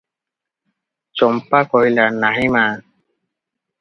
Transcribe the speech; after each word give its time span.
ଚମ୍ପା 1.21 1.61
କହିଲା, 1.75 2.07
"ନାହିଁ 2.25 2.51
ମା! 2.57 2.65